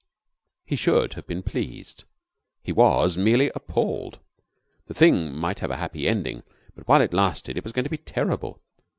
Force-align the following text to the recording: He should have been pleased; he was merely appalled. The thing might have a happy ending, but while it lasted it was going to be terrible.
He 0.65 0.75
should 0.75 1.13
have 1.13 1.27
been 1.27 1.43
pleased; 1.43 2.05
he 2.63 2.71
was 2.71 3.19
merely 3.19 3.51
appalled. 3.53 4.17
The 4.87 4.95
thing 4.95 5.31
might 5.35 5.59
have 5.59 5.69
a 5.69 5.77
happy 5.77 6.07
ending, 6.07 6.41
but 6.73 6.87
while 6.87 7.01
it 7.01 7.13
lasted 7.13 7.55
it 7.55 7.63
was 7.63 7.71
going 7.71 7.85
to 7.85 7.91
be 7.91 7.97
terrible. 7.97 8.63